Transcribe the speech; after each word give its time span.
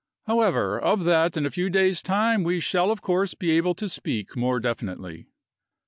However, 0.25 0.79
of 0.79 1.03
that 1.03 1.37
in 1.37 1.45
a 1.45 1.51
few 1.51 1.69
days' 1.69 2.01
time 2.01 2.41
we 2.43 2.59
shall 2.59 2.89
of 2.89 3.03
course 3.03 3.35
be 3.35 3.51
able 3.51 3.75
to 3.75 3.87
speak 3.87 4.35
more 4.35 4.59
definitely." 4.59 5.27